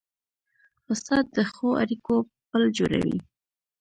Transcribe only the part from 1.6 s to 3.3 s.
اړیکو پل جوړوي.